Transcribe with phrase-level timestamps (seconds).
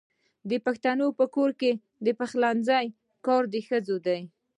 [0.49, 1.71] د پښتنو په کور کې
[2.05, 2.85] د پخلنځي
[3.25, 4.21] کار د ښځو دی.